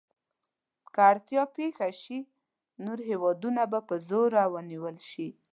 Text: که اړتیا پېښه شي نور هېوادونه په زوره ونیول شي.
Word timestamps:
که 0.93 0.99
اړتیا 1.11 1.43
پېښه 1.57 1.89
شي 2.01 2.19
نور 2.85 2.99
هېوادونه 3.09 3.61
په 3.87 3.95
زوره 4.07 4.43
ونیول 4.53 4.97
شي. 5.09 5.27